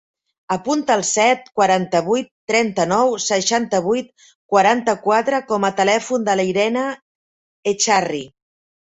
[0.53, 4.09] Apunta el set, quaranta-vuit, trenta-nou, seixanta-vuit,
[4.55, 6.87] quaranta-quatre com a telèfon de l'Irene
[7.73, 8.23] Echarri.